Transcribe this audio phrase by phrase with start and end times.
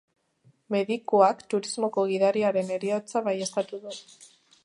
[0.75, 3.97] Medikuak turismoko gidariaren heriotza baieztatu du.